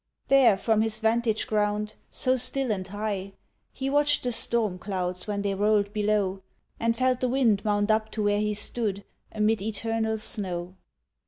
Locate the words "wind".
7.29-7.63